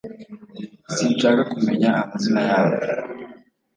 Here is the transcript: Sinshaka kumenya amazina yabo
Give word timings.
Sinshaka 0.95 1.41
kumenya 1.51 1.89
amazina 2.01 2.39
yabo 2.49 2.77